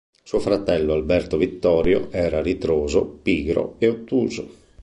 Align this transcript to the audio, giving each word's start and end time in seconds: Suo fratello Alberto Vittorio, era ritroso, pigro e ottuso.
Suo 0.23 0.39
fratello 0.39 0.93
Alberto 0.93 1.37
Vittorio, 1.37 2.07
era 2.09 2.41
ritroso, 2.41 3.05
pigro 3.05 3.75
e 3.77 3.87
ottuso. 3.87 4.49